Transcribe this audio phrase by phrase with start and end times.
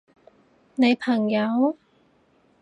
[0.73, 1.77] 你朋友？